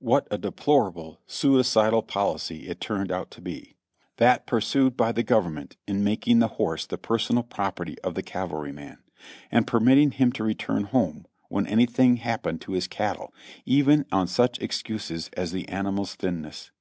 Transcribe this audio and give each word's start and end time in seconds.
What 0.00 0.26
a 0.28 0.38
deplorable, 0.38 1.20
suicidal 1.28 2.02
policy 2.02 2.66
it 2.68 2.80
turned 2.80 3.12
out 3.12 3.30
to 3.30 3.40
be, 3.40 3.76
that 4.16 4.44
pur 4.44 4.60
sued 4.60 4.96
by 4.96 5.12
the 5.12 5.22
Government 5.22 5.76
in 5.86 6.02
making 6.02 6.40
the 6.40 6.48
horse 6.58 6.84
the 6.84 6.98
personal 6.98 7.44
prop 7.44 7.76
erty 7.76 7.96
of 8.00 8.16
the 8.16 8.24
cavalryman, 8.24 8.98
and 9.52 9.64
permitting 9.64 10.10
him 10.10 10.32
to 10.32 10.42
return 10.42 10.82
home 10.86 11.26
when 11.48 11.68
anything 11.68 12.16
happened 12.16 12.60
to 12.62 12.72
his 12.72 12.88
cattle, 12.88 13.32
even 13.64 14.04
on 14.10 14.26
such 14.26 14.58
excuses 14.58 15.30
as 15.36 15.52
the 15.52 15.68
animal's 15.68 16.16
thinness. 16.16 16.72